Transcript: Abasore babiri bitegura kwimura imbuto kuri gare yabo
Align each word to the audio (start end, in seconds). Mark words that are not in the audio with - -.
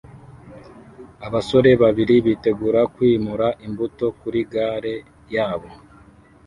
Abasore 1.27 1.71
babiri 1.81 2.15
bitegura 2.25 2.81
kwimura 2.93 3.47
imbuto 3.65 4.05
kuri 4.19 4.39
gare 4.51 4.95
yabo 5.35 5.69